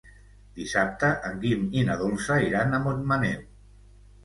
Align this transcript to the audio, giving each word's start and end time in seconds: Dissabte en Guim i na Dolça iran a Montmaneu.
Dissabte 0.59 1.09
en 1.29 1.37
Guim 1.43 1.67
i 1.79 1.85
na 1.91 1.99
Dolça 2.01 2.41
iran 2.49 2.73
a 2.73 2.83
Montmaneu. 2.89 3.49